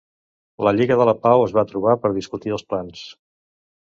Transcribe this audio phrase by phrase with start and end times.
[0.67, 3.05] La lliga de la pau es va trobar per discutir els plans.